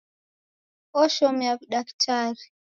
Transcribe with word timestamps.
Oshomia 1.01 1.51
w'udaktari. 1.59 2.43